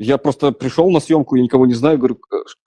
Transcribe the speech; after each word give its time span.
Я 0.00 0.16
просто 0.16 0.52
пришел 0.52 0.88
на 0.92 1.00
съемку, 1.00 1.34
я 1.34 1.42
никого 1.42 1.66
не 1.66 1.74
знаю, 1.74 1.98
говорю, 1.98 2.20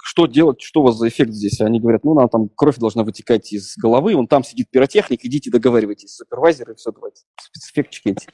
что 0.04 0.26
делать, 0.26 0.62
что 0.62 0.82
у 0.82 0.84
вас 0.84 0.98
за 0.98 1.08
эффект 1.08 1.32
здесь? 1.32 1.62
Они 1.62 1.80
говорят, 1.80 2.04
ну, 2.04 2.14
нам 2.14 2.28
там 2.28 2.50
кровь 2.50 2.76
должна 2.76 3.06
вытекать 3.06 3.54
из 3.54 3.78
головы, 3.78 4.16
вон 4.16 4.28
там 4.28 4.44
сидит 4.44 4.70
пиротехник, 4.70 5.24
идите 5.24 5.50
договаривайтесь, 5.50 6.14
супервайзеры, 6.14 6.76
все, 6.76 6.92
давайте, 6.92 7.22
спецэффектчики 7.40 8.10
эти. 8.10 8.28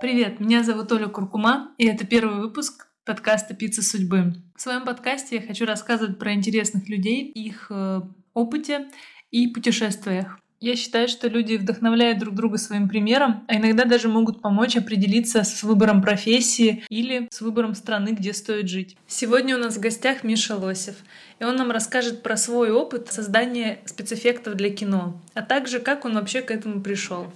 Привет, 0.00 0.40
меня 0.40 0.64
зовут 0.64 0.90
Оля 0.92 1.08
Куркума, 1.08 1.74
и 1.76 1.86
это 1.86 2.06
первый 2.06 2.40
выпуск 2.40 2.88
подкаста 3.04 3.54
«Пицца 3.54 3.82
судьбы». 3.82 4.32
В 4.56 4.62
своем 4.62 4.86
подкасте 4.86 5.36
я 5.36 5.42
хочу 5.42 5.66
рассказывать 5.66 6.18
про 6.18 6.32
интересных 6.32 6.88
людей, 6.88 7.30
их 7.30 7.66
э, 7.68 8.00
опыте 8.32 8.88
и 9.30 9.48
путешествиях. 9.48 10.38
Я 10.64 10.76
считаю, 10.76 11.08
что 11.08 11.28
люди 11.28 11.56
вдохновляют 11.56 12.18
друг 12.20 12.34
друга 12.34 12.56
своим 12.56 12.88
примером, 12.88 13.44
а 13.48 13.56
иногда 13.56 13.84
даже 13.84 14.08
могут 14.08 14.40
помочь 14.40 14.78
определиться 14.78 15.44
с 15.44 15.62
выбором 15.62 16.00
профессии 16.00 16.82
или 16.88 17.28
с 17.30 17.42
выбором 17.42 17.74
страны, 17.74 18.12
где 18.12 18.32
стоит 18.32 18.70
жить. 18.70 18.96
Сегодня 19.06 19.56
у 19.56 19.58
нас 19.58 19.76
в 19.76 19.80
гостях 19.80 20.24
Миша 20.24 20.56
Лосев, 20.56 20.94
и 21.38 21.44
он 21.44 21.56
нам 21.56 21.70
расскажет 21.70 22.22
про 22.22 22.38
свой 22.38 22.70
опыт 22.70 23.12
создания 23.12 23.80
спецэффектов 23.84 24.54
для 24.54 24.70
кино, 24.70 25.20
а 25.34 25.42
также 25.42 25.80
как 25.80 26.06
он 26.06 26.14
вообще 26.14 26.40
к 26.40 26.50
этому 26.50 26.80
пришел. 26.80 27.26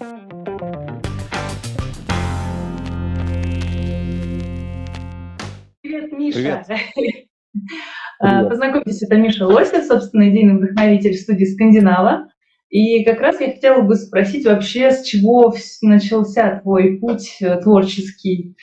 Привет, 5.83 6.13
Миша! 6.13 6.65
Привет. 6.95 8.49
Познакомьтесь, 8.49 9.03
это 9.03 9.17
Миша 9.17 9.47
Лосев, 9.47 9.85
собственно, 9.85 10.31
идейный 10.31 10.57
вдохновитель 10.57 11.13
студии 11.13 11.45
«Скандинава». 11.45 12.31
И 12.69 13.03
как 13.05 13.21
раз 13.21 13.41
я 13.41 13.53
хотела 13.53 13.81
бы 13.83 13.95
спросить 13.95 14.45
вообще, 14.45 14.91
с 14.91 15.03
чего 15.03 15.55
начался 15.81 16.61
твой 16.61 16.99
путь 16.99 17.39
э, 17.41 17.61
творческий? 17.63 18.57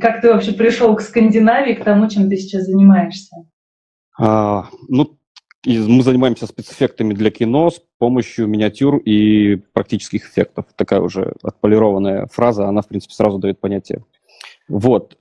Как 0.00 0.22
ты 0.22 0.32
вообще 0.32 0.52
пришел 0.52 0.94
к 0.96 1.02
Скандинавии, 1.02 1.74
к 1.74 1.84
тому, 1.84 2.08
чем 2.08 2.30
ты 2.30 2.36
сейчас 2.36 2.64
занимаешься? 2.64 3.36
А, 4.18 4.68
ну, 4.88 5.18
мы 5.66 6.02
занимаемся 6.02 6.46
спецэффектами 6.46 7.12
для 7.12 7.30
кино 7.30 7.70
с 7.70 7.82
помощью 7.98 8.46
миниатюр 8.46 8.96
и 8.96 9.56
практических 9.56 10.24
эффектов. 10.26 10.66
Такая 10.76 11.00
уже 11.00 11.34
отполированная 11.42 12.26
фраза, 12.26 12.66
она, 12.66 12.80
в 12.80 12.88
принципе, 12.88 13.14
сразу 13.14 13.38
дает 13.38 13.60
понятие. 13.60 14.04
Вот. 14.68 15.18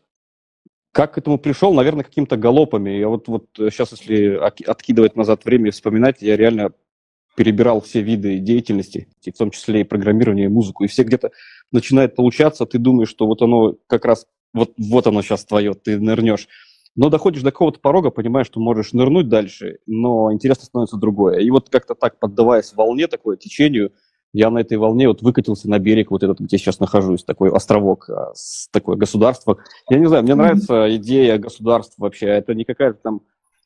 Как 0.94 1.14
к 1.14 1.18
этому 1.18 1.38
пришел? 1.38 1.74
Наверное, 1.74 2.06
какими-то 2.06 2.38
галопами. 2.38 2.92
Я 2.92 3.09
вот, 3.09 3.28
вот 3.28 3.46
сейчас, 3.56 3.92
если 3.92 4.40
откидывать 4.66 5.16
назад 5.16 5.44
время 5.44 5.68
и 5.68 5.72
вспоминать, 5.72 6.22
я 6.22 6.38
реально 6.38 6.72
перебирал 7.38 7.82
все 7.82 8.02
виды 8.02 8.40
деятельности, 8.40 9.08
в 9.24 9.38
том 9.38 9.52
числе 9.52 9.82
и 9.82 9.84
программирование, 9.84 10.46
и 10.46 10.50
музыку, 10.50 10.84
и 10.84 10.88
все 10.88 11.04
где-то 11.04 11.30
начинает 11.72 12.16
получаться, 12.16 12.66
ты 12.66 12.80
думаешь, 12.80 13.10
что 13.10 13.28
вот 13.28 13.44
оно 13.44 13.76
как 13.86 14.06
раз, 14.06 14.26
вот, 14.56 14.74
вот 14.80 15.06
оно 15.06 15.22
сейчас 15.22 15.46
твое, 15.46 15.76
ты 15.76 16.00
нырнешь. 16.00 16.48
Но 16.96 17.10
доходишь 17.10 17.44
до 17.44 17.52
какого-то 17.52 17.80
порога, 17.80 18.10
понимаешь, 18.10 18.48
что 18.48 18.60
можешь 18.60 18.92
нырнуть 18.92 19.30
дальше, 19.30 19.78
но 19.86 20.34
интересно 20.34 20.66
становится 20.66 20.98
другое. 20.98 21.38
И 21.38 21.52
вот 21.52 21.70
как-то 21.70 21.94
так, 21.94 22.18
поддаваясь 22.18 22.74
волне, 22.74 23.06
такое 23.08 23.38
течению, 23.38 23.92
я 24.34 24.50
на 24.50 24.58
этой 24.58 24.80
волне 24.80 25.08
вот 25.08 25.22
выкатился 25.22 25.70
на 25.70 25.78
берег, 25.78 26.10
вот 26.10 26.24
этот, 26.24 26.40
где 26.40 26.58
сейчас 26.58 26.80
нахожусь, 26.80 27.24
такой 27.24 27.52
островок, 27.52 28.10
а, 28.10 28.34
такое 28.72 28.96
государство. 28.96 29.60
Я 29.92 30.00
не 30.00 30.08
знаю, 30.08 30.24
мне 30.24 30.34
нравится 30.34 30.96
идея 30.96 31.38
государства 31.38 32.02
вообще. 32.02 32.26
Это 32.26 32.56
не 32.56 32.66
какая-то 32.66 33.00
там 33.00 33.22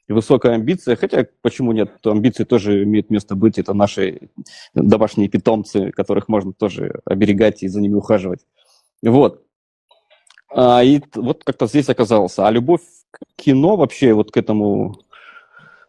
высокая 0.08 0.54
амбиция, 0.54 0.96
хотя 0.96 1.26
почему 1.42 1.72
нет, 1.72 1.92
амбиции 2.06 2.44
тоже 2.44 2.84
имеют 2.84 3.10
место 3.10 3.36
быть, 3.36 3.58
это 3.58 3.74
наши 3.74 4.30
домашние 4.74 5.30
питомцы, 5.30 5.92
которых 5.92 6.28
можно 6.28 6.54
тоже 6.54 7.02
оберегать 7.06 7.64
и 7.64 7.68
за 7.68 7.82
ними 7.82 7.96
ухаживать. 7.96 8.42
Вот. 9.02 9.44
А, 10.54 10.84
и 10.84 11.02
вот 11.16 11.44
как-то 11.44 11.68
здесь 11.68 11.90
оказался. 11.90 12.48
А 12.48 12.52
любовь 12.52 12.82
к 13.12 13.20
кино 13.36 13.76
вообще, 13.76 14.14
вот 14.14 14.32
к 14.32 14.38
этому, 14.38 15.00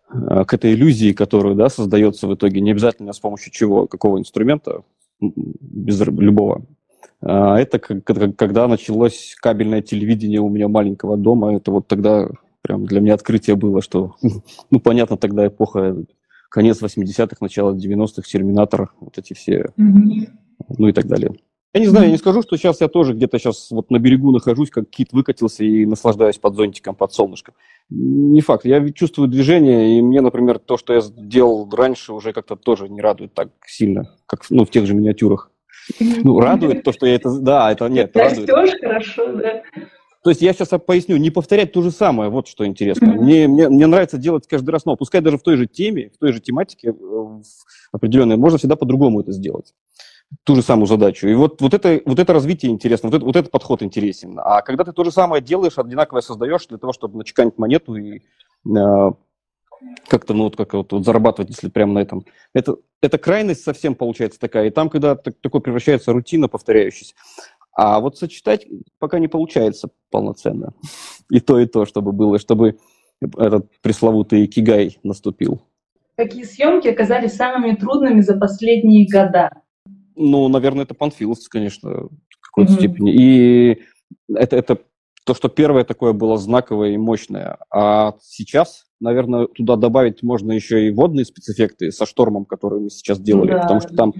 а, 0.08 0.44
к 0.44 0.54
этой 0.54 0.74
иллюзии, 0.74 1.12
которая 1.12 1.54
да, 1.54 1.68
создается 1.68 2.26
в 2.26 2.34
итоге, 2.34 2.60
не 2.60 2.70
обязательно 2.70 3.12
с 3.12 3.20
помощью 3.20 3.52
чего, 3.52 3.86
какого 3.86 4.18
инструмента, 4.18 4.82
без 5.20 6.00
любого. 6.00 6.64
А, 7.20 7.58
это 7.58 7.78
когда 7.78 8.68
началось 8.68 9.36
кабельное 9.40 9.82
телевидение 9.82 10.40
у 10.40 10.48
меня 10.48 10.68
маленького 10.68 11.16
дома, 11.16 11.54
это 11.56 11.70
вот 11.70 11.86
тогда 11.86 12.28
прям 12.62 12.86
для 12.86 13.00
меня 13.00 13.14
открытие 13.14 13.56
было, 13.56 13.82
что, 13.82 14.16
ну, 14.70 14.80
понятно, 14.80 15.16
тогда 15.16 15.46
эпоха, 15.46 15.96
конец 16.48 16.82
80-х, 16.82 17.36
начало 17.40 17.74
90-х, 17.74 18.22
Терминатор, 18.22 18.92
вот 19.00 19.18
эти 19.18 19.34
все, 19.34 19.72
mm-hmm. 19.78 20.28
ну 20.78 20.88
и 20.88 20.92
так 20.92 21.06
далее. 21.06 21.32
Я 21.74 21.80
не 21.80 21.86
знаю, 21.86 22.06
я 22.06 22.12
не 22.12 22.18
скажу, 22.18 22.42
что 22.42 22.56
сейчас 22.58 22.82
я 22.82 22.88
тоже 22.88 23.14
где-то 23.14 23.38
сейчас 23.38 23.70
вот 23.70 23.90
на 23.90 23.98
берегу 23.98 24.30
нахожусь, 24.30 24.68
как 24.68 24.90
кит 24.90 25.12
выкатился 25.12 25.64
и 25.64 25.86
наслаждаюсь 25.86 26.36
под 26.36 26.54
зонтиком, 26.54 26.94
под 26.94 27.14
солнышком. 27.14 27.54
Не 27.88 28.42
факт. 28.42 28.66
Я 28.66 28.86
чувствую 28.90 29.28
движение, 29.28 29.98
и 29.98 30.02
мне, 30.02 30.20
например, 30.20 30.58
то, 30.58 30.76
что 30.76 30.92
я 30.92 31.00
делал 31.16 31.66
раньше, 31.74 32.12
уже 32.12 32.34
как-то 32.34 32.56
тоже 32.56 32.90
не 32.90 33.00
радует 33.00 33.32
так 33.32 33.48
сильно, 33.66 34.14
как 34.26 34.44
ну, 34.50 34.66
в 34.66 34.70
тех 34.70 34.86
же 34.86 34.92
миниатюрах. 34.92 35.50
Ну, 35.98 36.38
радует 36.40 36.82
то, 36.82 36.92
что 36.92 37.06
я 37.06 37.14
это... 37.14 37.40
Да, 37.40 37.72
это 37.72 37.88
нет, 37.88 38.14
радует. 38.14 38.50
Растешь 38.50 38.78
хорошо, 38.80 39.32
да. 39.32 39.62
То 40.22 40.30
есть 40.30 40.40
я 40.40 40.52
сейчас 40.52 40.68
поясню, 40.86 41.16
не 41.16 41.30
повторять 41.30 41.72
то 41.72 41.82
же 41.82 41.90
самое, 41.90 42.30
вот 42.30 42.46
что 42.46 42.64
интересно. 42.64 43.06
Mm-hmm. 43.06 43.20
Мне, 43.20 43.48
мне, 43.48 43.68
мне 43.68 43.86
нравится 43.86 44.18
делать 44.18 44.46
каждый 44.46 44.70
раз, 44.70 44.84
но 44.84 44.96
пускай 44.96 45.20
даже 45.20 45.36
в 45.36 45.42
той 45.42 45.56
же 45.56 45.66
теме, 45.66 46.10
в 46.14 46.18
той 46.18 46.32
же 46.32 46.40
тематике 46.40 46.90
э, 46.90 47.42
определенной, 47.90 48.36
можно 48.36 48.58
всегда 48.58 48.76
по-другому 48.76 49.20
это 49.20 49.32
сделать. 49.32 49.74
Ту 50.44 50.54
же 50.54 50.62
самую 50.62 50.86
задачу. 50.86 51.26
И 51.26 51.34
вот, 51.34 51.60
вот, 51.60 51.74
это, 51.74 52.00
вот 52.06 52.18
это 52.18 52.32
развитие 52.32 52.70
интересно, 52.70 53.08
вот, 53.08 53.16
это, 53.16 53.24
вот 53.24 53.36
этот 53.36 53.50
подход 53.50 53.82
интересен. 53.82 54.38
А 54.38 54.62
когда 54.62 54.84
ты 54.84 54.92
то 54.92 55.02
же 55.02 55.10
самое 55.10 55.42
делаешь, 55.42 55.76
одинаковое 55.76 56.22
создаешь 56.22 56.66
для 56.68 56.78
того, 56.78 56.92
чтобы 56.92 57.18
начеканить 57.18 57.58
монету 57.58 57.96
и 57.96 58.20
э, 58.64 59.10
как-то, 60.06 60.34
ну, 60.34 60.44
вот, 60.44 60.56
как 60.56 60.74
вот, 60.74 60.92
вот 60.92 61.04
зарабатывать, 61.04 61.50
если 61.50 61.68
прямо 61.68 61.94
на 61.94 61.98
этом. 62.00 62.24
Это, 62.54 62.76
это 63.00 63.18
крайность 63.18 63.64
совсем 63.64 63.94
получается 63.94 64.38
такая. 64.38 64.68
И 64.68 64.70
там, 64.70 64.88
когда 64.88 65.16
так, 65.16 65.34
такое 65.40 65.60
превращается 65.60 66.12
рутина 66.12 66.48
повторяющаяся, 66.48 67.14
а 67.74 68.00
вот 68.00 68.18
сочетать 68.18 68.66
пока 68.98 69.18
не 69.18 69.28
получается 69.28 69.90
полноценно. 70.10 70.74
И 71.30 71.40
то, 71.40 71.58
и 71.58 71.66
то, 71.66 71.86
чтобы 71.86 72.12
было, 72.12 72.38
чтобы 72.38 72.78
этот 73.20 73.70
пресловутый 73.82 74.46
кигай 74.46 74.98
наступил. 75.02 75.62
Какие 76.16 76.44
съемки 76.44 76.88
оказались 76.88 77.34
самыми 77.34 77.74
трудными 77.74 78.20
за 78.20 78.36
последние 78.36 79.06
года? 79.10 79.62
Ну, 80.14 80.48
наверное, 80.48 80.84
это 80.84 80.94
Панфиловцы, 80.94 81.48
конечно, 81.48 81.90
в 81.90 82.40
какой-то 82.40 82.72
mm-hmm. 82.72 82.76
степени. 82.76 83.14
И 83.14 83.82
это, 84.34 84.56
это 84.56 84.78
то, 85.24 85.34
что 85.34 85.48
первое 85.48 85.84
такое 85.84 86.12
было 86.12 86.36
знаковое 86.36 86.90
и 86.90 86.98
мощное. 86.98 87.58
А 87.72 88.14
сейчас, 88.20 88.84
наверное, 89.00 89.46
туда 89.46 89.76
добавить 89.76 90.22
можно 90.22 90.52
еще 90.52 90.86
и 90.86 90.90
водные 90.90 91.24
спецэффекты 91.24 91.92
со 91.92 92.06
штормом, 92.06 92.44
которые 92.44 92.82
мы 92.82 92.90
сейчас 92.90 93.20
делали, 93.20 93.52
да. 93.52 93.60
потому 93.60 93.80
что 93.80 93.94
там 93.94 94.12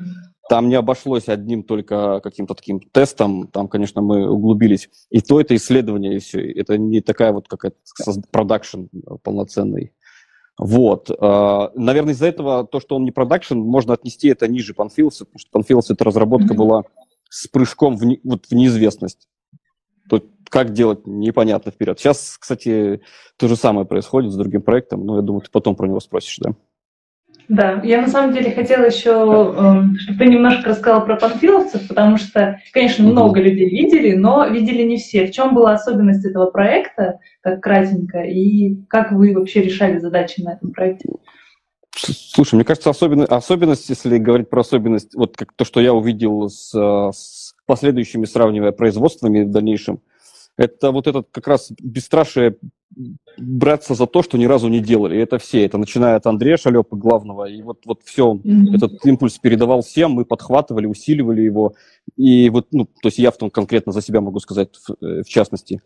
там 0.49 0.69
не 0.69 0.75
обошлось 0.75 1.29
одним 1.29 1.63
только 1.63 2.21
каким-то 2.21 2.55
таким 2.55 2.81
тестом, 2.81 3.49
там, 3.49 3.69
конечно, 3.69 4.03
мы 4.03 4.29
углубились. 4.29 4.91
И 5.11 5.21
то 5.21 5.41
это 5.41 5.55
исследование, 5.55 6.17
и 6.17 6.19
все. 6.19 6.51
Это 6.53 6.79
не 6.79 7.01
такая 7.01 7.33
вот 7.33 7.49
какая-то 7.49 7.77
продакшн 8.31 8.87
полноценный. 9.23 9.93
Вот. 10.59 11.11
А, 11.19 11.71
наверное, 11.75 12.13
из-за 12.15 12.27
этого 12.27 12.67
то, 12.67 12.81
что 12.81 12.97
он 12.97 13.05
не 13.05 13.11
продакшн, 13.11 13.57
можно 13.57 13.95
отнести 13.95 14.29
это 14.29 14.49
ниже 14.49 14.75
Панфилса, 14.75 15.25
потому 15.25 15.39
что 15.39 15.51
Панфилс 15.51 15.91
это 15.91 16.05
разработка 16.05 16.55
mm-hmm. 16.55 16.57
была 16.57 16.83
с 17.31 17.49
прыжком 17.49 17.97
в, 17.97 18.05
не, 18.05 18.21
вот, 18.23 18.47
в 18.47 18.53
неизвестность. 18.53 19.29
Тут 20.09 20.27
как 20.51 20.73
делать, 20.73 21.07
непонятно 21.07 21.73
вперед. 21.73 21.99
Сейчас, 21.99 22.37
кстати, 22.39 23.01
то 23.39 23.49
же 23.49 23.57
самое 23.57 23.87
происходит 23.87 24.33
с 24.33 24.37
другим 24.37 24.61
проектом, 24.63 25.07
но 25.07 25.17
я 25.17 25.23
думаю, 25.23 25.41
ты 25.41 25.51
потом 25.51 25.75
про 25.75 25.87
него 25.87 26.01
спросишь, 26.01 26.39
да? 26.39 26.55
Да, 27.53 27.83
я 27.85 28.01
на 28.01 28.09
самом 28.09 28.33
деле 28.33 28.51
хотела 28.51 28.87
еще, 28.87 29.11
эм, 29.11 29.95
чтобы 29.99 30.19
ты 30.19 30.25
немножко 30.25 30.71
рассказала 30.71 31.05
про 31.05 31.17
панфиловцев, 31.17 31.87
потому 31.87 32.17
что, 32.17 32.59
конечно, 32.73 33.07
много 33.07 33.43
людей 33.43 33.69
видели, 33.69 34.17
но 34.17 34.47
видели 34.47 34.83
не 34.85 34.97
все. 34.97 35.27
В 35.27 35.33
чем 35.33 35.55
была 35.55 35.75
особенность 35.75 36.25
этого 36.25 36.47
проекта, 36.47 37.19
как 37.43 37.61
кратенько, 37.61 38.21
и 38.21 38.77
как 38.89 39.13
вы 39.13 39.35
вообще 39.35 39.61
решали 39.61 39.99
задачи 39.99 40.41
на 40.41 40.55
этом 40.55 40.71
проекте? 40.73 41.11
Слушай, 41.95 42.55
мне 42.55 42.65
кажется, 42.65 42.89
особенность, 42.89 43.31
особенность, 43.31 43.91
если 43.91 44.17
говорить 44.17 44.49
про 44.49 44.63
особенность, 44.63 45.15
вот 45.15 45.37
как 45.37 45.53
то, 45.53 45.67
что 45.67 45.83
я 45.83 45.93
увидел 45.93 46.49
с, 46.49 46.73
с 46.73 47.55
последующими, 47.67 48.25
сравнивая 48.25 48.73
производствами 48.73 49.43
в 49.43 49.51
дальнейшем, 49.51 50.01
это 50.57 50.91
вот 50.91 51.07
этот 51.07 51.29
как 51.31 51.47
раз 51.49 51.71
бесстрашие 51.79 52.57
браться 53.39 53.95
за 53.95 54.07
то, 54.07 54.23
что 54.23 54.39
ни 54.39 54.45
разу 54.45 54.69
не 54.69 54.81
делали. 54.81 55.17
И 55.17 55.21
это 55.21 55.39
все. 55.39 55.65
Это 55.65 55.79
начиная 55.79 56.17
от 56.17 56.27
Андрея 56.27 56.57
Шалепа, 56.57 56.97
главного. 56.97 57.47
И 57.47 57.63
вот, 57.63 57.81
вот 57.87 58.03
все, 58.05 58.35
mm-hmm. 58.35 58.75
этот 58.75 59.05
импульс 59.07 59.39
передавал 59.39 59.83
всем, 59.83 60.13
мы 60.13 60.25
подхватывали, 60.25 60.87
усиливали 60.87 61.43
его. 61.43 61.75
И 62.17 62.51
вот, 62.51 62.69
ну, 62.73 62.87
то 62.87 63.09
есть 63.09 63.19
я 63.19 63.31
в 63.31 63.37
том 63.37 63.51
конкретно 63.51 63.93
за 63.93 64.03
себя 64.03 64.21
могу 64.21 64.41
сказать, 64.41 64.71
в, 64.77 65.05
э, 65.05 65.23
в 65.23 65.29
частности. 65.29 65.81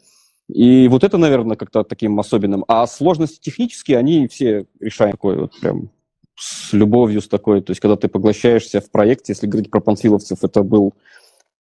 И 0.48 0.86
вот 0.88 1.02
это, 1.02 1.18
наверное, 1.18 1.56
как-то 1.56 1.82
таким 1.82 2.18
особенным. 2.20 2.64
А 2.68 2.86
сложности 2.86 3.40
технические, 3.40 3.98
они 3.98 4.28
все 4.28 4.66
решаем 4.80 5.12
такой 5.12 5.36
вот 5.36 5.58
прям 5.60 5.90
с 6.36 6.72
любовью, 6.72 7.20
с 7.20 7.28
такой. 7.28 7.62
То 7.62 7.70
есть 7.70 7.80
когда 7.80 7.96
ты 7.96 8.08
поглощаешься 8.08 8.80
в 8.80 8.90
проекте, 8.90 9.32
если 9.32 9.46
говорить 9.46 9.70
про 9.70 9.80
панфиловцев, 9.80 10.44
это 10.44 10.62
был 10.62 10.94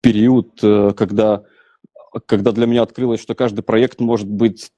период, 0.01 0.59
э, 0.61 0.93
когда 0.95 1.43
когда 2.25 2.51
для 2.51 2.65
меня 2.65 2.83
открылось, 2.83 3.21
что 3.21 3.35
каждый 3.35 3.61
проект 3.61 3.99
может 3.99 4.27
быть 4.27 4.71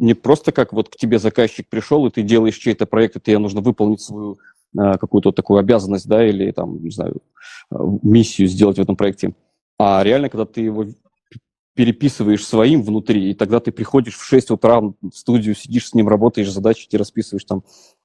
не 0.00 0.14
просто 0.14 0.50
как 0.50 0.72
вот 0.72 0.88
к 0.88 0.96
тебе 0.96 1.18
заказчик 1.18 1.68
пришел, 1.68 2.06
и 2.06 2.10
ты 2.10 2.22
делаешь 2.22 2.56
чей-то 2.56 2.86
проект, 2.86 3.16
и 3.16 3.20
тебе 3.20 3.38
нужно 3.38 3.60
выполнить 3.60 4.00
свою 4.00 4.38
э, 4.76 4.96
какую-то 4.98 5.30
такую 5.30 5.60
обязанность, 5.60 6.08
да, 6.08 6.26
или 6.26 6.50
там, 6.52 6.82
не 6.82 6.90
знаю, 6.90 7.22
э, 7.70 7.76
миссию 8.02 8.48
сделать 8.48 8.78
в 8.78 8.80
этом 8.80 8.96
проекте, 8.96 9.34
а 9.78 10.02
реально, 10.02 10.30
когда 10.30 10.46
ты 10.46 10.62
его 10.62 10.86
переписываешь 11.74 12.44
своим 12.44 12.82
внутри, 12.82 13.30
и 13.30 13.34
тогда 13.34 13.60
ты 13.60 13.72
приходишь 13.72 14.16
в 14.16 14.24
6 14.24 14.50
утра 14.50 14.80
в 14.80 14.94
студию, 15.12 15.54
сидишь 15.54 15.88
с 15.88 15.94
ним, 15.94 16.08
работаешь, 16.08 16.50
задачи 16.50 16.88
тебе 16.88 17.00
расписываешь, 17.00 17.44
там, 17.44 17.62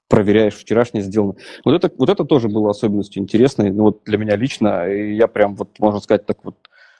проверяешь, 0.07 0.56
вчерашнее 0.56 1.03
сделано. 1.03 1.36
Вот 1.63 1.74
это, 1.74 1.92
вот 1.97 2.09
это 2.09 2.25
тоже 2.25 2.50
было 2.50 2.69
особенностью 2.69 3.24
интересной, 3.24 3.71
ну, 3.71 3.83
вот 3.83 4.03
для 4.06 4.18
меня 4.18 4.36
лично, 4.36 4.88
и 4.88 5.15
я 5.15 5.27
прям, 5.27 5.56
вот, 5.56 5.80
можно 5.80 6.00
сказать, 6.01 6.25
так 6.25 6.44
вот 6.44 6.56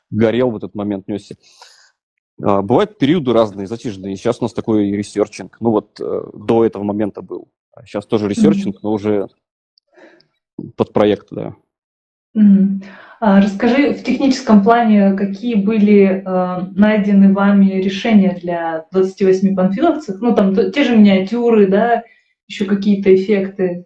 горел 0.09 0.51
в 0.51 0.56
этот 0.56 0.74
момент, 0.74 1.07
несся. 1.07 1.36
А, 2.41 2.61
бывают 2.61 2.97
периоды 2.97 3.33
разные, 3.33 3.67
затяжные. 3.67 4.15
Сейчас 4.15 4.39
у 4.39 4.45
нас 4.45 4.53
такой 4.53 4.91
researching. 4.92 5.57
Ну 5.59 5.71
вот 5.71 5.99
э, 5.99 6.23
до 6.33 6.65
этого 6.65 6.83
момента 6.83 7.21
был. 7.21 7.47
Сейчас 7.85 8.05
тоже 8.05 8.27
researching, 8.27 8.77
мм-хмм. 8.77 8.83
но 8.83 8.91
уже 8.91 9.27
под 10.75 10.93
проект, 10.93 11.27
да. 11.31 11.55
Mm-hmm. 12.37 12.83
А, 13.21 13.41
расскажи 13.41 13.93
в 13.93 14.03
техническом 14.03 14.63
плане, 14.63 15.13
какие 15.13 15.55
были 15.55 16.23
э, 16.25 16.67
найдены 16.75 17.33
вами 17.33 17.81
решения 17.81 18.37
для 18.41 18.85
28 18.91 19.55
панфиловцев? 19.55 20.21
Ну, 20.21 20.35
там 20.35 20.53
те 20.71 20.83
же 20.83 20.97
миниатюры, 20.97 21.67
да, 21.67 22.03
еще 22.47 22.65
какие-то 22.65 23.13
эффекты. 23.15 23.85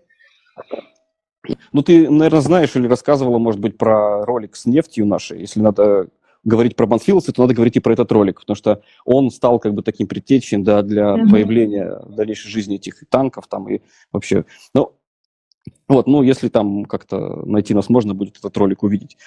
Ну, 1.72 1.84
ты, 1.84 2.10
наверное, 2.10 2.42
знаешь 2.42 2.76
или 2.76 2.88
рассказывала, 2.88 3.38
может 3.38 3.62
быть, 3.62 3.78
про 3.78 4.26
ролик 4.26 4.56
с 4.56 4.66
нефтью 4.66 5.06
нашей. 5.06 5.40
Если 5.40 5.62
надо 5.62 6.10
говорить 6.44 6.76
про 6.76 6.86
Банфилдса, 6.86 7.34
то 7.34 7.42
надо 7.42 7.54
говорить 7.54 7.76
и 7.76 7.80
про 7.80 7.94
этот 7.94 8.12
ролик, 8.12 8.40
потому 8.42 8.56
что 8.56 8.82
он 9.06 9.30
стал 9.30 9.60
как 9.60 9.74
бы 9.74 9.84
таким 9.84 10.08
предтечей 10.08 10.58
да, 10.58 10.82
для 10.82 11.16
mm-hmm. 11.16 11.30
появления 11.30 12.02
дальнейшей 12.08 12.50
жизни 12.50 12.76
этих 12.76 13.04
танков 13.10 13.48
там 13.48 13.68
и 13.70 13.82
вообще. 14.12 14.46
Ну, 14.74 14.94
вот, 15.88 16.08
ну, 16.08 16.24
если 16.24 16.48
там 16.48 16.86
как-то 16.86 17.46
найти 17.46 17.74
нас 17.74 17.90
можно 17.90 18.14
будет 18.14 18.38
этот 18.38 18.56
ролик 18.58 18.84
увидеть. 18.84 19.18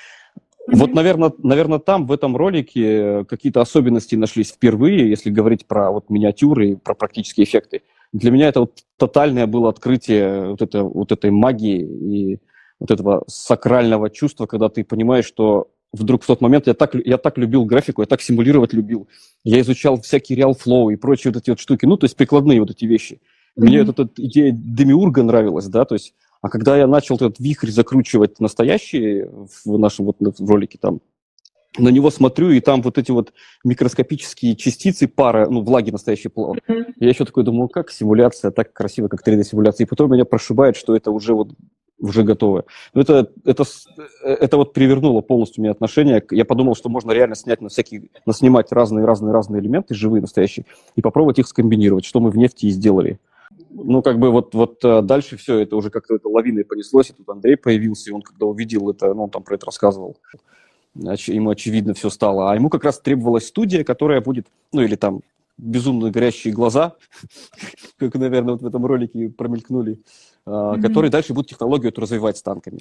Mm-hmm. 0.69 0.77
Вот, 0.77 0.95
наверное, 0.95 1.33
наверное, 1.39 1.79
там, 1.79 2.07
в 2.07 2.13
этом 2.13 2.37
ролике, 2.37 3.25
какие-то 3.25 3.61
особенности 3.61 4.15
нашлись 4.15 4.53
впервые, 4.53 5.11
если 5.11 5.31
говорить 5.31 5.67
про 5.67 5.91
вот 5.91 6.09
миниатюры 6.09 6.71
и 6.71 6.77
про 6.77 6.95
практические 6.95 7.45
эффекты. 7.45 7.83
Для 8.13 8.31
меня 8.31 8.49
это 8.49 8.61
вот 8.61 8.79
тотальное 8.97 9.47
было 9.47 9.71
открытие 9.71 10.51
вот, 10.51 10.63
это, 10.63 10.85
вот 10.85 11.13
этой 11.13 11.31
магии 11.31 11.81
и 11.81 12.39
вот 12.79 12.91
этого 12.91 13.25
сакрального 13.27 14.11
чувства, 14.11 14.47
когда 14.47 14.69
ты 14.69 14.85
понимаешь, 14.85 15.25
что 15.25 15.69
вдруг 15.93 16.23
в 16.23 16.27
тот 16.27 16.41
момент 16.41 16.67
я 16.67 16.75
так, 16.75 16.95
я 16.95 17.19
так 17.19 17.39
любил 17.39 17.65
графику, 17.65 18.03
я 18.03 18.07
так 18.07 18.23
симулировать 18.23 18.73
любил. 18.73 19.09
Я 19.45 19.61
изучал 19.61 20.01
всякие 20.01 20.39
Real 20.39 20.55
Flow 20.59 20.93
и 20.93 20.97
прочие 20.97 21.33
вот 21.33 21.43
эти 21.43 21.51
вот 21.51 21.61
штуки, 21.61 21.85
ну, 21.85 21.97
то 21.97 22.05
есть 22.05 22.17
прикладные 22.17 22.61
вот 22.61 22.71
эти 22.71 22.85
вещи. 22.85 23.15
Mm-hmm. 23.15 23.65
Мне 23.65 23.85
вот 23.85 23.99
эта 23.99 24.23
идея 24.23 24.53
Демиурга 24.53 25.23
нравилась, 25.23 25.67
да, 25.67 25.85
то 25.85 25.95
есть, 25.95 26.15
а 26.41 26.49
когда 26.49 26.77
я 26.77 26.87
начал 26.87 27.17
этот 27.17 27.39
вихрь 27.39 27.71
закручивать 27.71 28.41
настоящий 28.41 29.25
в 29.65 29.79
нашем 29.79 30.07
вот 30.07 30.17
в 30.21 30.51
ролике 30.51 30.79
там, 30.81 31.01
на 31.79 31.89
него 31.89 32.11
смотрю, 32.11 32.51
и 32.51 32.61
там 32.61 32.83
вот 32.83 32.99
эти 32.99 33.11
вот 33.11 33.33
микроскопические 33.65 34.57
частицы, 34.57 35.09
пара, 35.09 35.49
ну, 35.49 35.63
влаги 35.63 35.91
настоящий 35.91 36.29
плавал. 36.29 36.57
Mm-hmm. 36.57 36.95
Я 37.01 37.09
еще 37.09 37.25
такой 37.25 37.45
думал, 37.45 37.69
как 37.69 37.91
симуляция, 37.91 38.51
так 38.51 38.73
красиво, 38.73 39.09
как 39.09 39.27
3D-симуляция. 39.27 39.85
И 39.85 39.89
потом 39.89 40.13
меня 40.13 40.27
прошибает, 40.27 40.77
что 40.77 40.95
это 40.95 41.11
уже 41.11 41.35
вот 41.35 41.55
уже 42.03 42.25
готовы. 42.25 42.65
Но 42.93 43.01
это, 43.01 43.31
это, 43.45 43.65
это 44.25 44.57
вот 44.57 44.73
перевернуло 44.73 45.21
полностью 45.21 45.63
мне 45.63 45.71
отношение. 45.71 46.23
Я 46.31 46.45
подумал, 46.45 46.75
что 46.75 46.89
можно 46.89 47.13
реально 47.13 47.37
снять 47.37 47.61
на 47.61 47.69
всякие, 47.69 48.09
наснимать 48.27 48.73
разные-разные-разные 48.73 49.63
элементы, 49.63 49.95
живые, 49.95 50.21
настоящие, 50.21 50.67
и 50.97 51.01
попробовать 51.01 51.39
их 51.39 51.47
скомбинировать, 51.47 52.05
что 52.05 52.21
мы 52.21 52.31
в 52.31 52.37
нефти 52.37 52.67
и 52.67 52.71
сделали. 52.71 53.19
Ну, 53.71 54.03
как 54.03 54.19
бы 54.19 54.31
вот, 54.31 54.55
вот 54.55 54.85
э, 54.85 55.03
дальше 55.03 55.37
все 55.37 55.59
это 55.59 55.77
уже 55.77 55.91
как-то 55.91 56.17
это 56.17 56.29
лавиной 56.29 56.65
понеслось, 56.65 57.11
и 57.11 57.13
тут 57.13 57.29
Андрей 57.29 57.57
появился, 57.57 58.11
и 58.11 58.13
он 58.13 58.23
когда 58.23 58.47
увидел 58.47 58.91
это, 58.91 59.15
ну, 59.15 59.25
он 59.25 59.31
там 59.31 59.43
про 59.43 59.55
это 59.55 59.67
рассказывал, 59.67 60.17
ему 60.95 61.51
очевидно 61.51 61.95
все 61.95 62.11
стало. 62.11 62.51
А 62.51 62.55
ему 62.55 62.69
как 62.69 62.85
раз 62.85 62.99
требовалась 62.99 63.47
студия, 63.47 63.85
которая 63.85 64.21
будет, 64.21 64.47
ну, 64.73 64.83
или 64.83 64.97
там 64.97 65.21
безумно 65.57 66.11
горящие 66.11 66.53
глаза, 66.53 66.97
как, 67.99 68.15
наверное, 68.15 68.53
вот 68.53 68.63
в 68.63 68.67
этом 68.67 68.85
ролике 68.85 69.29
промелькнули, 69.29 70.01
mm-hmm. 70.47 70.83
которые 70.83 71.11
дальше 71.11 71.35
будут 71.35 71.51
технологию 71.51 71.91
эту 71.91 72.01
развивать 72.01 72.39
с 72.39 72.43
танками. 72.43 72.81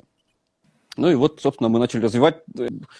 Ну 0.98 1.10
и 1.10 1.16
вот, 1.16 1.40
собственно, 1.42 1.70
мы 1.70 1.80
начали 1.80 2.02
развивать. 2.02 2.44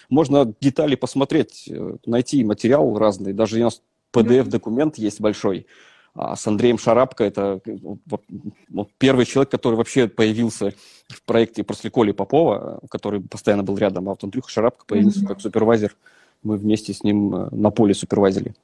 Можно 0.10 0.54
детали 0.62 0.96
посмотреть, 0.96 1.68
э, 1.70 1.98
найти 2.06 2.44
материал 2.44 2.98
разный. 2.98 3.34
Даже 3.34 3.60
у 3.60 3.64
нас 3.64 3.82
PDF-документ 4.14 4.98
есть 4.98 5.20
большой. 5.20 5.68
А 6.14 6.36
с 6.36 6.46
Андреем 6.46 6.78
Шарапко, 6.78 7.24
это 7.24 7.62
первый 8.98 9.26
человек, 9.26 9.50
который 9.50 9.76
вообще 9.76 10.08
появился 10.08 10.74
в 11.08 11.24
проекте 11.24 11.64
после 11.64 11.90
Коли 11.90 12.12
Попова, 12.12 12.82
который 12.90 13.22
постоянно 13.22 13.64
был 13.64 13.78
рядом. 13.78 14.08
А 14.08 14.12
вот 14.12 14.24
Андрюха 14.24 14.50
Шарапко 14.50 14.86
появился 14.86 15.22
mm-hmm. 15.22 15.28
как 15.28 15.42
супервайзер. 15.42 15.96
Мы 16.44 16.58
вместе 16.58 16.94
с 16.94 17.04
ним 17.04 17.34
э, 17.36 17.50
на 17.52 17.72
поле 17.72 17.94
супервайзили. 17.94 18.56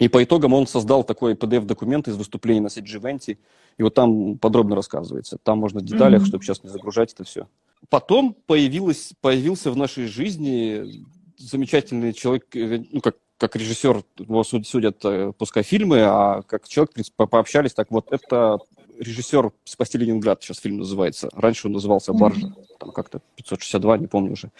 И 0.00 0.08
по 0.08 0.24
итогам 0.24 0.54
он 0.54 0.66
создал 0.66 1.04
такой 1.04 1.34
PDF-документ 1.34 2.08
из 2.08 2.16
выступлений 2.16 2.60
на 2.60 2.68
CG-Venti, 2.68 3.36
и 3.76 3.82
вот 3.82 3.94
там 3.94 4.38
подробно 4.38 4.74
рассказывается. 4.74 5.36
Там 5.42 5.58
можно 5.58 5.80
в 5.80 5.84
деталях, 5.84 6.22
mm-hmm. 6.22 6.26
чтобы 6.26 6.42
сейчас 6.42 6.64
не 6.64 6.70
загружать 6.70 7.12
это 7.12 7.24
все. 7.24 7.46
Потом 7.90 8.34
появилось, 8.46 9.12
появился 9.20 9.70
в 9.70 9.76
нашей 9.76 10.06
жизни 10.06 11.04
замечательный 11.36 12.14
человек, 12.14 12.44
э, 12.56 12.82
ну, 12.90 13.02
как, 13.02 13.16
как 13.36 13.56
режиссер, 13.56 14.02
его 14.18 14.42
судят, 14.42 15.04
э, 15.04 15.32
пускай 15.36 15.62
фильмы, 15.62 16.00
а 16.00 16.42
как 16.42 16.66
человек, 16.66 16.92
в 16.92 16.94
принципе, 16.94 17.26
пообщались, 17.26 17.74
так 17.74 17.90
вот, 17.90 18.06
это 18.10 18.58
режиссер 18.98 19.52
«Спасти 19.64 19.98
Ленинград», 19.98 20.42
сейчас 20.42 20.60
фильм 20.60 20.78
называется. 20.78 21.28
Раньше 21.34 21.66
он 21.66 21.74
назывался 21.74 22.14
«Баржа», 22.14 22.54
там 22.78 22.90
как-то 22.92 23.20
562, 23.36 23.98
не 23.98 24.06
помню 24.06 24.32
уже. 24.32 24.50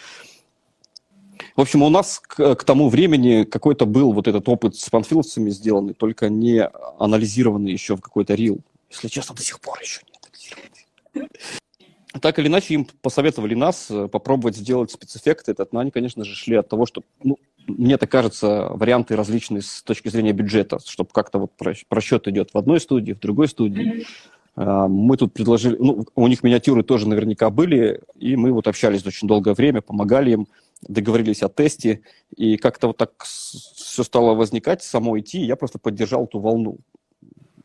В 1.57 1.61
общем, 1.61 1.83
у 1.83 1.89
нас 1.89 2.21
к, 2.21 2.55
к 2.55 2.65
тому 2.65 2.89
времени 2.89 3.45
какой-то 3.45 3.87
был 3.87 4.13
вот 4.13 4.29
этот 4.29 4.49
опыт 4.49 4.77
с 4.77 4.89
панфиловцами 4.89 5.51
сделанный, 5.51 5.95
только 5.95 6.29
не 6.29 6.65
анализированный 6.99 7.73
еще 7.73 7.97
в 7.97 8.01
какой-то 8.01 8.35
рил. 8.35 8.61
Если 8.91 9.09
честно, 9.09 9.35
до 9.35 9.43
сих 9.43 9.61
пор 9.61 9.79
еще 9.81 10.01
не 10.07 10.19
анализированный. 10.19 11.29
Так 12.21 12.39
или 12.39 12.49
иначе, 12.49 12.75
им 12.75 12.89
посоветовали 13.03 13.55
нас 13.55 13.87
э, 13.89 14.09
попробовать 14.09 14.57
сделать 14.57 14.91
спецэффекты. 14.91 15.53
Этот, 15.53 15.73
но 15.73 15.79
они, 15.79 15.93
конечно 15.93 16.25
же, 16.25 16.35
шли 16.35 16.57
от 16.57 16.69
того, 16.69 16.85
что, 16.85 17.03
ну, 17.23 17.39
мне 17.69 17.99
так 17.99 18.11
кажется, 18.11 18.69
варианты 18.71 19.15
различные 19.15 19.63
с 19.63 19.83
точки 19.83 20.09
зрения 20.09 20.33
бюджета, 20.33 20.81
чтобы 20.85 21.11
как-то 21.13 21.39
вот 21.39 21.53
просчет 21.89 22.27
идет 22.27 22.51
в 22.53 22.59
одной 22.59 22.81
студии, 22.81 23.13
в 23.13 23.21
другой 23.21 23.49
студии. 23.49 24.07
А, 24.57 24.89
мы 24.89 25.17
тут 25.17 25.33
предложили, 25.33 25.77
ну, 25.79 26.05
у 26.15 26.27
них 26.27 26.43
миниатюры 26.43 26.83
тоже 26.83 27.09
наверняка 27.09 27.51
были, 27.51 28.01
и 28.19 28.35
мы 28.35 28.53
вот 28.53 28.67
общались 28.67 29.07
очень 29.07 29.29
долгое 29.29 29.55
время, 29.55 29.81
помогали 29.81 30.33
им 30.33 30.49
договорились 30.83 31.43
о 31.43 31.49
тесте, 31.49 32.03
и 32.37 32.57
как-то 32.57 32.89
вот 32.89 32.97
так 32.97 33.13
все 33.23 34.03
стало 34.03 34.35
возникать, 34.35 34.83
само 34.83 35.19
идти, 35.19 35.41
и 35.41 35.47
я 35.47 35.57
просто 35.57 35.79
поддержал 35.79 36.25
эту 36.25 36.41
волну. 36.41 36.79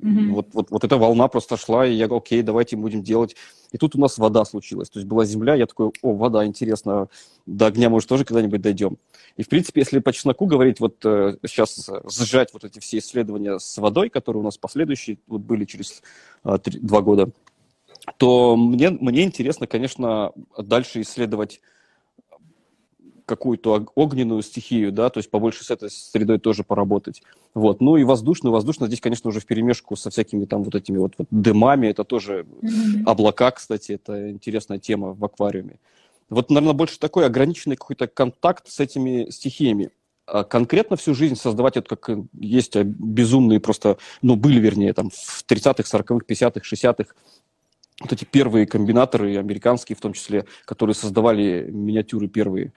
Mm-hmm. 0.02 0.32
Вот, 0.32 0.48
вот, 0.54 0.72
вот 0.72 0.84
эта 0.84 0.98
волна 0.98 1.28
просто 1.28 1.58
шла, 1.58 1.88
и 1.88 1.94
я 1.94 2.08
говорю, 2.08 2.22
окей, 2.22 2.42
давайте 2.44 2.76
будем 2.76 3.02
делать. 3.02 3.36
И 3.72 3.78
тут 3.78 3.96
у 3.96 4.00
нас 4.00 4.18
вода 4.18 4.46
случилась. 4.46 4.90
То 4.90 5.00
есть 5.00 5.08
была 5.08 5.26
земля, 5.26 5.56
я 5.56 5.66
такой, 5.66 5.92
о, 6.02 6.14
вода, 6.14 6.46
интересно, 6.46 7.08
до 7.46 7.68
огня, 7.68 7.90
может, 7.90 8.08
тоже 8.10 8.26
когда-нибудь 8.26 8.62
дойдем. 8.62 8.98
И, 9.38 9.44
в 9.44 9.50
принципе, 9.50 9.82
если 9.82 10.00
по 10.00 10.14
чесноку 10.14 10.46
говорить, 10.46 10.80
вот 10.80 11.04
э, 11.06 11.38
сейчас 11.46 11.90
сжать 12.08 12.54
вот 12.54 12.66
эти 12.66 12.80
все 12.80 13.00
исследования 13.00 13.58
с 13.58 13.78
водой, 13.78 14.10
которые 14.10 14.42
у 14.42 14.46
нас 14.46 14.58
последующие 14.58 15.18
вот 15.28 15.42
были 15.42 15.66
через 15.66 16.04
э, 16.44 16.58
три, 16.62 16.80
два 16.80 17.02
года, 17.02 17.32
то 18.18 18.56
мне, 18.56 18.92
мне 18.92 19.24
интересно, 19.24 19.66
конечно, 19.66 20.34
дальше 20.58 21.02
исследовать 21.02 21.62
какую-то 23.26 23.88
огненную 23.96 24.42
стихию, 24.42 24.92
да, 24.92 25.10
то 25.10 25.20
есть 25.20 25.30
побольше 25.30 25.64
с 25.64 25.72
этой 25.72 25.90
средой 25.90 26.40
тоже 26.40 26.64
поработать. 26.64 27.22
Вот. 27.54 27.82
Ну 27.82 27.98
и 27.98 28.04
воздушно, 28.04 28.52
воздушно 28.52 28.88
здесь, 28.88 29.02
конечно, 29.02 29.30
уже 29.30 29.40
в 29.40 29.46
перемешку 29.46 29.96
со 29.96 30.10
всякими 30.10 30.46
там 30.46 30.64
вот 30.64 30.76
этими 30.76 30.98
вот, 30.98 31.14
вот 31.18 31.28
дымами, 31.32 31.88
это 31.88 32.04
тоже 32.04 32.46
mm-hmm. 32.46 33.04
облака, 33.06 33.52
кстати, 33.52 33.94
это 33.94 34.32
интересная 34.32 34.80
тема 34.80 35.14
в 35.14 35.24
аквариуме. 35.26 35.80
Вот, 36.30 36.50
наверное, 36.50 36.74
больше 36.74 37.00
такой 37.00 37.26
ограниченный 37.26 37.76
какой-то 37.76 38.08
контакт 38.08 38.68
с 38.68 38.80
этими 38.80 39.30
стихиями. 39.30 39.92
А 40.28 40.44
конкретно 40.44 40.96
всю 40.96 41.14
жизнь 41.14 41.36
создавать 41.36 41.78
это 41.78 41.96
как 41.96 42.18
есть 42.34 42.76
безумные 42.76 43.60
просто, 43.60 43.98
ну, 44.24 44.36
были, 44.36 44.60
вернее, 44.60 44.92
там 44.94 45.12
в 45.12 45.46
30-х, 45.48 45.84
40-х, 45.84 46.26
50-х, 46.28 46.62
60-х 46.62 47.14
вот 48.02 48.12
эти 48.12 48.26
первые 48.26 48.66
комбинаторы, 48.66 49.38
американские 49.38 49.96
в 49.96 50.02
том 50.02 50.14
числе, 50.14 50.46
которые 50.66 50.96
создавали 50.96 51.70
миниатюры 51.70 52.28
первые, 52.28 52.74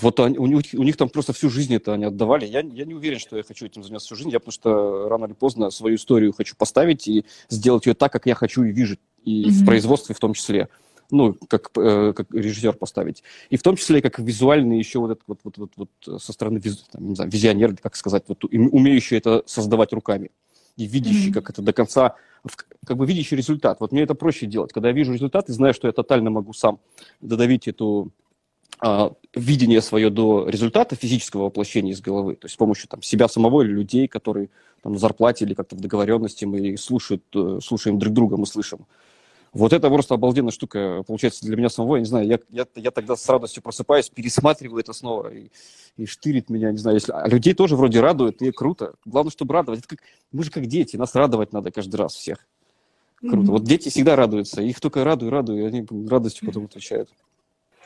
вот 0.00 0.20
они, 0.20 0.38
у, 0.38 0.46
них, 0.46 0.64
у 0.74 0.82
них 0.82 0.96
там 0.96 1.08
просто 1.08 1.32
всю 1.32 1.50
жизнь 1.50 1.74
это 1.74 1.94
они 1.94 2.04
отдавали. 2.04 2.46
Я, 2.46 2.60
я 2.60 2.84
не 2.84 2.94
уверен, 2.94 3.18
что 3.18 3.36
я 3.36 3.42
хочу 3.42 3.66
этим 3.66 3.82
заняться 3.82 4.06
всю 4.06 4.16
жизнь. 4.16 4.30
Я 4.30 4.38
потому 4.38 4.52
что 4.52 5.08
рано 5.08 5.26
или 5.26 5.32
поздно 5.32 5.70
свою 5.70 5.96
историю 5.96 6.32
хочу 6.32 6.54
поставить 6.56 7.08
и 7.08 7.24
сделать 7.48 7.86
ее 7.86 7.94
так, 7.94 8.12
как 8.12 8.26
я 8.26 8.34
хочу 8.34 8.64
и 8.64 8.72
вижу, 8.72 8.96
и 9.24 9.44
mm-hmm. 9.44 9.50
в 9.50 9.64
производстве 9.66 10.14
в 10.14 10.18
том 10.18 10.34
числе. 10.34 10.68
ну, 11.10 11.34
как, 11.48 11.70
э, 11.76 12.12
как 12.14 12.26
режиссер 12.32 12.74
поставить. 12.74 13.22
И 13.50 13.56
в 13.56 13.62
том 13.62 13.76
числе 13.76 14.02
как 14.02 14.18
визуальный 14.18 14.78
еще 14.78 14.98
вот, 14.98 15.12
этот, 15.12 15.24
вот, 15.26 15.40
вот, 15.42 15.56
вот, 15.56 15.90
вот 16.06 16.22
со 16.22 16.32
стороны 16.32 16.58
виз, 16.58 16.84
там, 16.92 17.08
не 17.08 17.14
знаю, 17.14 17.30
визионер, 17.30 17.76
как 17.76 17.96
сказать, 17.96 18.24
вот, 18.28 18.44
умеющий 18.44 19.16
это 19.16 19.42
создавать 19.46 19.92
руками 19.92 20.30
и 20.76 20.86
видящий, 20.86 21.30
mm-hmm. 21.30 21.32
как 21.32 21.50
это 21.50 21.62
до 21.62 21.72
конца, 21.72 22.14
как 22.86 22.96
бы 22.96 23.06
видящий 23.06 23.36
результат. 23.36 23.80
Вот 23.80 23.92
мне 23.92 24.02
это 24.02 24.14
проще 24.14 24.46
делать. 24.46 24.72
Когда 24.72 24.88
я 24.88 24.94
вижу 24.94 25.12
результат 25.12 25.48
и 25.48 25.52
знаю, 25.52 25.74
что 25.74 25.88
я 25.88 25.92
тотально 25.92 26.30
могу 26.30 26.52
сам 26.52 26.78
додавить 27.20 27.68
эту 27.68 28.12
видение 29.34 29.80
свое 29.80 30.10
до 30.10 30.48
результата 30.48 30.96
физического 30.96 31.44
воплощения 31.44 31.92
из 31.92 32.00
головы, 32.00 32.36
то 32.36 32.46
есть 32.46 32.54
с 32.54 32.56
помощью 32.56 32.88
там, 32.88 33.02
себя 33.02 33.28
самого 33.28 33.62
или 33.62 33.70
людей, 33.70 34.08
которые 34.08 34.50
там, 34.82 34.92
на 34.92 34.98
зарплате 34.98 35.44
или 35.44 35.54
как-то 35.54 35.76
в 35.76 35.80
договоренности 35.80 36.44
мы 36.44 36.76
слушают, 36.76 37.24
э, 37.34 37.58
слушаем 37.62 37.98
друг 37.98 38.14
друга, 38.14 38.36
мы 38.36 38.46
слышим. 38.46 38.86
Вот 39.52 39.72
это 39.72 39.88
просто 39.88 40.14
обалденная 40.14 40.50
штука, 40.50 41.02
получается, 41.06 41.44
для 41.46 41.56
меня 41.56 41.70
самого, 41.70 41.96
я 41.96 42.00
не 42.00 42.06
знаю, 42.06 42.26
я, 42.26 42.38
я, 42.50 42.66
я 42.74 42.90
тогда 42.90 43.16
с 43.16 43.28
радостью 43.28 43.62
просыпаюсь, 43.62 44.10
пересматриваю 44.10 44.80
это 44.80 44.92
снова, 44.92 45.32
и, 45.32 45.50
и 45.96 46.06
штырит 46.06 46.50
меня, 46.50 46.70
не 46.70 46.78
знаю, 46.78 46.96
если... 46.96 47.12
А 47.12 47.26
людей 47.28 47.54
тоже 47.54 47.74
вроде 47.76 48.00
радует, 48.00 48.42
и 48.42 48.50
круто. 48.52 48.94
Главное, 49.06 49.30
чтобы 49.30 49.54
радовать. 49.54 49.80
Это 49.80 49.88
как... 49.88 50.00
Мы 50.32 50.44
же 50.44 50.50
как 50.50 50.66
дети, 50.66 50.96
нас 50.96 51.14
радовать 51.14 51.52
надо 51.52 51.70
каждый 51.70 51.96
раз 51.96 52.14
всех. 52.14 52.46
Круто. 53.20 53.36
Mm-hmm. 53.36 53.46
Вот 53.46 53.64
дети 53.64 53.88
всегда 53.88 54.16
радуются, 54.16 54.60
их 54.60 54.80
только 54.80 55.02
радую, 55.02 55.30
радую, 55.30 55.62
и 55.62 55.66
они 55.66 55.86
радостью 56.08 56.46
потом 56.46 56.66
отвечают. 56.66 57.08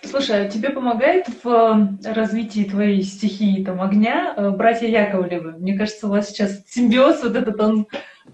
Слушай, 0.05 0.47
а 0.47 0.49
тебе 0.51 0.71
помогает 0.71 1.27
в 1.43 1.49
э, 1.49 2.13
развитии 2.13 2.65
твоей 2.65 3.03
стихии 3.03 3.65
там, 3.65 3.81
огня 3.81 4.35
э, 4.37 4.51
братья 4.51 4.87
Яковлевы? 4.87 5.53
Мне 5.53 5.79
кажется, 5.79 6.07
у 6.07 6.11
вас 6.11 6.29
сейчас 6.29 6.63
симбиоз 6.67 7.23
вот 7.23 7.37
этот, 7.37 7.61
он 7.61 7.87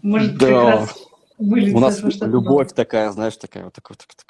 может 0.02 0.36
да. 0.38 0.46
как 0.46 0.64
раз 0.64 1.08
вылиться. 1.38 1.76
У 1.76 1.80
нас 1.80 2.02
любовь 2.02 2.72
такая, 2.72 3.10
знаешь, 3.10 3.36
такая 3.36 3.64
вот 3.64 3.74
такая 3.74 3.96
вот. 3.98 4.24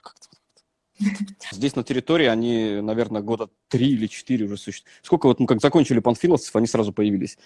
Здесь 1.52 1.76
на 1.76 1.85
территории 1.85 2.26
они, 2.26 2.80
наверное, 2.80 3.23
года 3.23 3.49
три 3.68 3.90
или 3.90 4.09
четыре 4.09 4.47
уже 4.47 4.57
существуют. 4.57 4.99
Сколько 5.02 5.26
вот 5.26 5.38
мы 5.38 5.47
как 5.47 5.61
закончили 5.61 6.00
панфиловцев, 6.00 6.54
они 6.57 6.66
сразу 6.66 6.92
появились. 6.92 7.38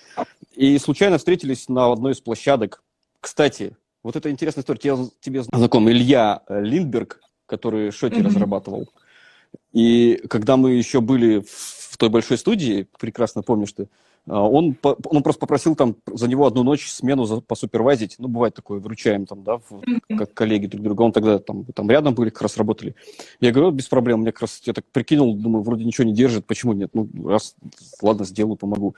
И 0.55 0.79
случайно 0.79 1.19
встретились 1.19 1.69
на 1.69 1.93
одной 1.93 2.13
из 2.13 2.21
площадок. 2.21 2.83
Кстати, 3.21 3.77
вот 4.03 4.17
это 4.17 4.31
интересная 4.31 4.63
история. 4.63 4.81
Тебе, 4.81 4.97
тебе 5.21 5.43
знаком 5.43 5.91
Илья 5.91 6.43
Линдберг, 6.49 7.21
который 7.47 7.91
Шоти 7.91 8.15
mm-hmm. 8.15 8.27
разрабатывал. 8.27 8.89
И 9.73 10.23
когда 10.29 10.57
мы 10.57 10.73
еще 10.73 11.01
были 11.01 11.45
в 11.47 11.97
той 11.97 12.09
большой 12.09 12.39
студии, 12.39 12.87
прекрасно 12.99 13.43
помнишь 13.43 13.73
ты, 13.73 13.89
а, 14.29 14.49
он, 14.49 14.77
он 14.83 15.23
просто 15.23 15.41
попросил 15.41 15.75
там 15.75 15.97
за 16.07 16.29
него 16.29 16.47
одну 16.47 16.63
ночь 16.63 16.89
смену 16.91 17.25
за, 17.25 17.41
посупервайзить. 17.41 18.17
Ну, 18.19 18.29
бывает 18.29 18.55
такое, 18.55 18.79
вручаем 18.79 19.27
там, 19.27 19.43
да, 19.43 19.59
в, 19.59 19.83
как 20.17 20.33
коллеги 20.33 20.67
друг 20.67 20.83
друга. 20.83 21.03
Он 21.03 21.13
тогда 21.13 21.39
там, 21.39 21.65
там 21.65 21.91
рядом 21.91 22.15
были, 22.15 22.31
как 22.31 22.43
раз 22.43 22.57
работали. 22.57 22.95
Я 23.41 23.51
говорю, 23.51 23.73
без 23.73 23.89
проблем. 23.89 24.21
Мне 24.21 24.33
как 24.33 24.43
раз, 24.43 24.63
я 24.65 24.73
так 24.73 24.85
прикинул, 24.93 25.35
думаю, 25.35 25.63
вроде 25.63 25.85
ничего 25.85 26.07
не 26.07 26.15
держит, 26.15 26.47
почему 26.47 26.73
нет? 26.73 26.91
Ну, 26.95 27.09
раз, 27.25 27.57
ладно, 28.01 28.25
сделаю, 28.25 28.57
помогу. 28.57 28.95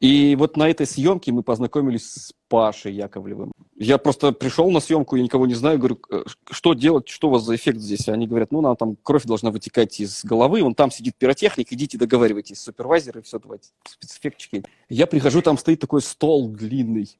И 0.00 0.36
вот 0.36 0.56
на 0.56 0.70
этой 0.70 0.86
съемке 0.86 1.32
мы 1.32 1.42
познакомились 1.42 2.12
с 2.12 2.32
Пашей 2.48 2.94
Яковлевым. 2.94 3.52
Я 3.76 3.98
просто 3.98 4.32
пришел 4.32 4.70
на 4.70 4.78
съемку, 4.78 5.16
я 5.16 5.24
никого 5.24 5.46
не 5.46 5.54
знаю, 5.54 5.78
говорю, 5.78 5.98
«Э, 6.10 6.22
что 6.50 6.74
делать, 6.74 7.08
что 7.08 7.28
у 7.28 7.30
вас 7.32 7.42
за 7.42 7.56
эффект 7.56 7.78
здесь? 7.78 8.08
Они 8.08 8.28
говорят, 8.28 8.52
ну, 8.52 8.60
нам 8.60 8.76
там 8.76 8.96
кровь 9.02 9.24
должна 9.24 9.50
вытекать 9.50 9.98
из 9.98 10.24
головы, 10.24 10.62
вон 10.62 10.76
там 10.76 10.92
сидит 10.92 11.16
пиротехник, 11.16 11.72
идите 11.72 11.98
договаривайтесь, 11.98 12.60
супервайзеры, 12.60 13.22
все, 13.22 13.40
давайте, 13.40 13.70
спецэффектчики. 13.88 14.64
Я 14.88 15.08
прихожу, 15.08 15.42
там 15.42 15.58
стоит 15.58 15.80
такой 15.80 16.00
стол 16.00 16.48
длинный, 16.48 17.18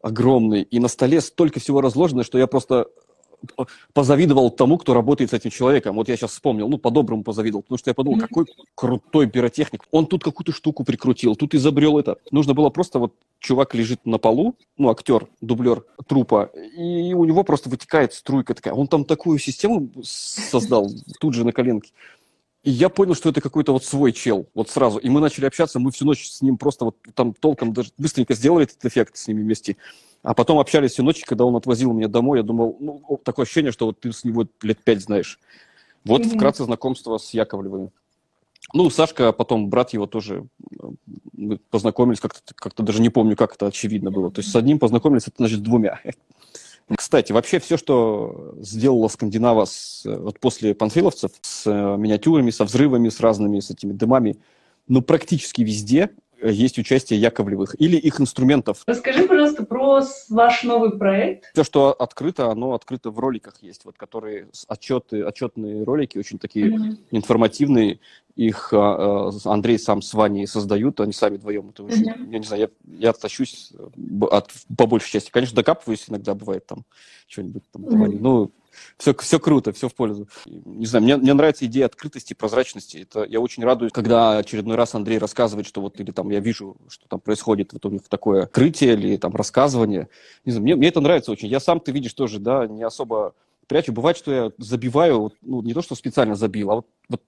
огромный, 0.00 0.62
и 0.62 0.78
на 0.78 0.88
столе 0.88 1.20
столько 1.20 1.58
всего 1.58 1.80
разложено, 1.80 2.22
что 2.22 2.38
я 2.38 2.46
просто 2.46 2.86
позавидовал 3.92 4.50
тому, 4.50 4.78
кто 4.78 4.94
работает 4.94 5.30
с 5.30 5.34
этим 5.34 5.50
человеком. 5.50 5.96
Вот 5.96 6.08
я 6.08 6.16
сейчас 6.16 6.32
вспомнил, 6.32 6.68
ну, 6.68 6.78
по-доброму 6.78 7.22
позавидовал, 7.22 7.62
потому 7.62 7.78
что 7.78 7.90
я 7.90 7.94
подумал, 7.94 8.20
какой 8.20 8.46
крутой 8.74 9.28
пиротехник. 9.28 9.84
Он 9.90 10.06
тут 10.06 10.24
какую-то 10.24 10.52
штуку 10.52 10.84
прикрутил, 10.84 11.36
тут 11.36 11.54
изобрел 11.54 11.98
это. 11.98 12.16
Нужно 12.30 12.54
было 12.54 12.70
просто 12.70 12.98
вот 12.98 13.14
чувак 13.38 13.74
лежит 13.74 14.04
на 14.04 14.18
полу, 14.18 14.54
ну, 14.76 14.90
актер, 14.90 15.26
дублер 15.40 15.84
трупа, 16.06 16.50
и 16.76 17.14
у 17.14 17.24
него 17.24 17.42
просто 17.44 17.68
вытекает 17.68 18.12
струйка 18.12 18.54
такая. 18.54 18.74
Он 18.74 18.86
там 18.86 19.04
такую 19.04 19.38
систему 19.38 19.90
создал 20.02 20.90
тут 21.20 21.34
же 21.34 21.44
на 21.44 21.52
коленке. 21.52 21.90
И 22.62 22.70
я 22.70 22.90
понял, 22.90 23.14
что 23.14 23.30
это 23.30 23.40
какой-то 23.40 23.72
вот 23.72 23.84
свой 23.84 24.12
чел, 24.12 24.46
вот 24.54 24.68
сразу. 24.68 24.98
И 24.98 25.08
мы 25.08 25.20
начали 25.20 25.46
общаться, 25.46 25.78
мы 25.78 25.90
всю 25.92 26.04
ночь 26.04 26.28
с 26.28 26.42
ним 26.42 26.58
просто 26.58 26.84
вот 26.84 26.96
там 27.14 27.32
толком 27.32 27.72
даже 27.72 27.90
быстренько 27.96 28.34
сделали 28.34 28.64
этот 28.64 28.84
эффект 28.84 29.16
с 29.16 29.28
ними 29.28 29.40
вместе. 29.40 29.76
А 30.22 30.34
потом 30.34 30.58
общались 30.58 30.92
всю 30.92 31.02
ночь, 31.02 31.24
когда 31.24 31.46
он 31.46 31.56
отвозил 31.56 31.92
меня 31.92 32.08
домой, 32.08 32.38
я 32.38 32.42
думал, 32.42 32.76
ну, 32.78 33.20
такое 33.24 33.44
ощущение, 33.44 33.72
что 33.72 33.86
вот 33.86 34.00
ты 34.00 34.12
с 34.12 34.24
него 34.24 34.46
лет 34.62 34.84
пять 34.84 35.00
знаешь. 35.00 35.38
Вот 36.04 36.20
mm-hmm. 36.22 36.36
вкратце 36.36 36.64
знакомство 36.64 37.16
с 37.16 37.32
Яковлевым. 37.32 37.90
Ну, 38.74 38.90
Сашка, 38.90 39.32
потом 39.32 39.70
брат 39.70 39.94
его 39.94 40.06
тоже, 40.06 40.46
мы 41.32 41.58
познакомились, 41.70 42.20
как-то, 42.20 42.40
как-то 42.54 42.82
даже 42.82 43.00
не 43.00 43.08
помню, 43.08 43.36
как 43.36 43.54
это 43.54 43.66
очевидно 43.66 44.10
было. 44.10 44.30
То 44.30 44.40
есть 44.40 44.52
с 44.52 44.56
одним 44.56 44.78
познакомились, 44.78 45.26
это 45.26 45.36
значит 45.38 45.62
двумя. 45.62 46.00
Кстати, 46.96 47.32
вообще 47.32 47.60
все, 47.60 47.76
что 47.76 48.54
сделала 48.58 49.08
Скандинава 49.08 49.64
с, 49.64 50.02
вот 50.04 50.40
после 50.40 50.74
панфиловцев, 50.74 51.30
с 51.40 51.66
э, 51.66 51.96
миниатюрами, 51.96 52.50
со 52.50 52.64
взрывами, 52.64 53.08
с 53.08 53.20
разными, 53.20 53.60
с 53.60 53.70
этими 53.70 53.92
дымами, 53.92 54.36
ну, 54.88 55.02
практически 55.02 55.62
везде 55.62 56.10
есть 56.42 56.78
участие 56.78 57.20
Яковлевых 57.20 57.76
или 57.78 57.96
их 57.96 58.20
инструментов. 58.20 58.82
Расскажи, 58.86 59.24
пожалуйста, 59.26 59.64
про 59.64 60.02
ваш 60.28 60.62
новый 60.62 60.96
проект. 60.96 61.50
Все, 61.52 61.64
что 61.64 61.92
открыто, 61.92 62.50
оно 62.50 62.74
открыто 62.74 63.10
в 63.10 63.18
роликах 63.18 63.62
есть, 63.62 63.84
вот 63.84 63.96
которые 63.96 64.48
отчеты, 64.68 65.24
отчетные 65.24 65.84
ролики, 65.84 66.18
очень 66.18 66.38
такие 66.38 66.68
mm-hmm. 66.68 66.98
информативные. 67.10 68.00
Их 68.36 68.72
а, 68.72 69.28
а, 69.28 69.52
Андрей 69.52 69.78
сам 69.78 70.00
с 70.02 70.14
Ваней 70.14 70.46
создают, 70.46 71.00
они 71.00 71.12
сами 71.12 71.36
вдвоем. 71.36 71.70
Это 71.70 71.82
очень, 71.82 72.08
mm-hmm. 72.08 72.32
Я 72.32 72.38
не 72.38 72.44
знаю, 72.44 72.70
я, 72.86 73.08
я 73.08 73.12
тащусь 73.12 73.72
от, 74.30 74.50
по 74.76 74.86
большей 74.86 75.12
части. 75.12 75.30
Конечно, 75.30 75.56
докапываюсь 75.56 76.06
иногда, 76.08 76.34
бывает 76.34 76.66
там 76.66 76.84
что-нибудь 77.26 77.64
там. 77.70 77.84
Mm-hmm. 77.84 78.18
Ну, 78.20 78.52
все, 78.96 79.14
все 79.14 79.38
круто, 79.38 79.72
все 79.72 79.88
в 79.88 79.94
пользу. 79.94 80.28
Не 80.46 80.86
знаю, 80.86 81.04
мне, 81.04 81.16
мне 81.16 81.34
нравится 81.34 81.66
идея 81.66 81.86
открытости, 81.86 82.34
прозрачности. 82.34 82.98
Это 82.98 83.24
я 83.24 83.40
очень 83.40 83.64
радуюсь, 83.64 83.92
когда 83.92 84.38
очередной 84.38 84.76
раз 84.76 84.94
Андрей 84.94 85.18
рассказывает, 85.18 85.66
что 85.66 85.80
вот 85.80 86.00
или 86.00 86.10
там 86.10 86.30
я 86.30 86.40
вижу, 86.40 86.76
что 86.88 87.08
там 87.08 87.20
происходит, 87.20 87.72
вот 87.72 87.84
у 87.86 87.90
них 87.90 88.02
такое 88.08 88.44
открытие 88.44 88.94
или 88.94 89.16
там 89.16 89.34
рассказывание. 89.34 90.08
Не 90.44 90.52
знаю, 90.52 90.62
мне, 90.62 90.76
мне 90.76 90.88
это 90.88 91.00
нравится 91.00 91.32
очень. 91.32 91.48
Я 91.48 91.60
сам, 91.60 91.80
ты 91.80 91.92
видишь, 91.92 92.14
тоже, 92.14 92.38
да, 92.38 92.66
не 92.66 92.82
особо 92.82 93.34
прячу. 93.66 93.92
Бывает, 93.92 94.16
что 94.16 94.32
я 94.32 94.52
забиваю, 94.58 95.32
ну, 95.42 95.62
не 95.62 95.74
то, 95.74 95.82
что 95.82 95.94
специально 95.94 96.34
забил, 96.34 96.70
а 96.70 96.74
вот, 96.76 96.86
вот 97.08 97.22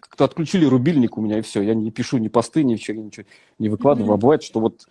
как-то 0.00 0.24
отключили 0.24 0.64
рубильник 0.64 1.16
у 1.16 1.20
меня, 1.20 1.38
и 1.38 1.42
все. 1.42 1.62
Я 1.62 1.74
не 1.74 1.90
пишу 1.90 2.18
ни 2.18 2.28
посты, 2.28 2.62
ничего, 2.62 3.02
ничего 3.02 3.26
не 3.58 3.68
выкладываю. 3.68 4.12
Mm-hmm. 4.12 4.18
А 4.18 4.20
бывает, 4.20 4.42
что 4.42 4.60
вот 4.60 4.86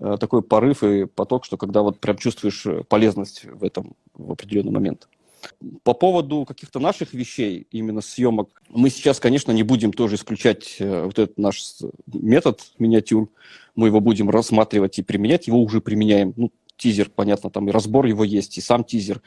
э, 0.00 0.16
такой 0.18 0.42
порыв 0.42 0.82
и 0.82 1.06
поток, 1.06 1.44
что 1.44 1.56
когда 1.56 1.82
вот 1.82 1.98
прям 1.98 2.16
чувствуешь 2.16 2.64
э, 2.66 2.84
полезность 2.84 3.44
в 3.44 3.64
этом 3.64 3.94
в 4.14 4.32
определенный 4.32 4.72
момент. 4.72 5.08
По 5.82 5.94
поводу 5.94 6.44
каких-то 6.44 6.80
наших 6.80 7.12
вещей, 7.14 7.66
именно 7.70 8.00
съемок, 8.00 8.62
мы 8.68 8.90
сейчас, 8.90 9.20
конечно, 9.20 9.52
не 9.52 9.62
будем 9.62 9.92
тоже 9.92 10.16
исключать 10.16 10.76
э, 10.78 11.04
вот 11.04 11.18
этот 11.18 11.38
наш 11.38 11.62
метод 12.06 12.60
миниатюр. 12.78 13.28
Мы 13.74 13.88
его 13.88 14.00
будем 14.00 14.30
рассматривать 14.30 14.98
и 14.98 15.02
применять. 15.02 15.46
Его 15.46 15.62
уже 15.62 15.80
применяем. 15.80 16.32
Ну, 16.36 16.50
тизер, 16.76 17.10
понятно, 17.10 17.50
там 17.50 17.68
и 17.68 17.72
разбор 17.72 18.06
его 18.06 18.24
есть, 18.24 18.58
и 18.58 18.60
сам 18.60 18.84
тизер. 18.84 19.22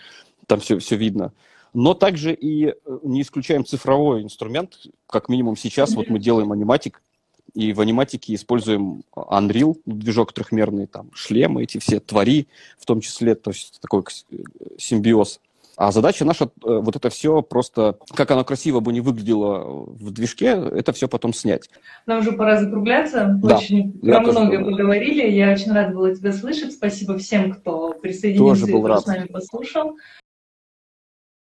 Там 0.46 0.60
все, 0.60 0.80
все 0.80 0.96
видно. 0.96 1.34
Но 1.74 1.94
также 1.94 2.34
и 2.34 2.68
э, 2.68 2.74
не 3.04 3.22
исключаем 3.22 3.66
цифровой 3.66 4.24
инструмент. 4.24 4.78
Как 5.08 5.30
минимум 5.30 5.56
сейчас 5.56 5.94
вот 5.94 6.10
мы 6.10 6.20
делаем 6.20 6.52
аниматик, 6.52 7.02
и 7.54 7.74
в 7.74 7.82
аниматике 7.82 8.36
используем 8.36 9.04
Unreal, 9.16 9.80
движок 9.86 10.34
трехмерный, 10.34 10.88
там 10.88 11.12
шлемы 11.14 11.64
эти 11.64 11.78
все, 11.80 12.00
твори 12.00 12.48
в 12.78 12.86
том 12.86 13.02
числе, 13.02 13.36
то 13.36 13.52
есть 13.52 13.80
такой 13.82 14.04
э, 14.32 14.36
симбиоз. 14.78 15.40
А 15.80 15.94
задача 15.94 16.26
наша, 16.26 16.44
э, 16.44 16.48
вот 16.66 16.98
это 16.98 17.10
все 17.10 17.42
просто, 17.42 17.98
как 18.14 18.30
оно 18.32 18.44
красиво 18.44 18.82
бы 18.82 18.92
не 18.92 19.00
выглядело 19.00 19.86
в 19.86 20.12
движке, 20.12 20.48
это 20.48 20.92
все 20.92 21.08
потом 21.08 21.34
снять. 21.34 21.70
Нам 22.06 22.20
уже 22.20 22.34
пора 22.34 22.60
закругляться. 22.60 23.40
Да, 23.42 23.56
очень 23.56 23.94
про 23.98 24.20
многое 24.20 24.62
поговорили. 24.62 25.32
Я 25.32 25.54
очень 25.54 25.72
рада 25.72 25.96
была 25.96 26.14
тебя 26.14 26.34
слышать. 26.34 26.74
Спасибо 26.74 27.18
всем, 27.18 27.54
кто 27.54 27.94
присоединился 27.94 28.68
и 28.68 28.72
кто 28.72 28.98
с 28.98 29.06
нами 29.06 29.28
послушал. 29.28 29.96